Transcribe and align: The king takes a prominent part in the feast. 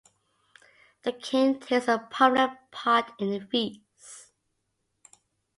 The 1.03 1.11
king 1.13 1.59
takes 1.59 1.87
a 1.87 1.99
prominent 1.99 2.71
part 2.71 3.11
in 3.19 3.29
the 3.29 3.39
feast. 3.39 4.31